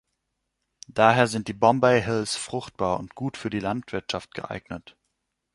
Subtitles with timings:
[0.87, 4.97] Daher sind die Bombay Hills fruchtbar und gut für die Landwirtschaft geeignet.